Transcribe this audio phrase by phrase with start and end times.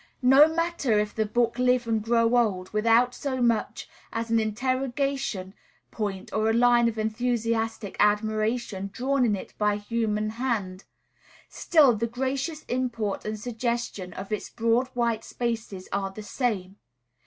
[0.23, 5.53] No matter if the book live and grow old, without so much as an interrogation
[5.91, 10.85] point or a line of enthusiastic admiration drawn in it by human hand,
[11.49, 16.77] still the gracious import and suggestion of its broad white spaces are the same.